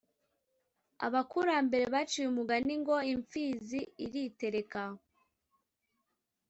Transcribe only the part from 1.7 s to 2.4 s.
baciye